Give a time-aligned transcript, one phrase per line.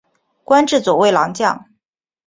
[0.43, 1.65] 官至左卫郎将。